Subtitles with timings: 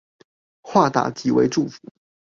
[0.63, 1.79] 化打擊為祝福